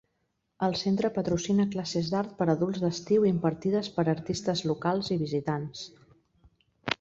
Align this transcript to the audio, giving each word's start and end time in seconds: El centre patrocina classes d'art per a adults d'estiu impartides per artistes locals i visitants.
El 0.67 0.71
centre 0.77 1.09
patrocina 1.17 1.65
classes 1.75 2.09
d'art 2.13 2.33
per 2.39 2.47
a 2.49 2.55
adults 2.57 2.81
d'estiu 2.85 3.27
impartides 3.33 3.91
per 3.99 4.07
artistes 4.15 4.65
locals 4.71 5.13
i 5.19 5.21
visitants. 5.27 5.85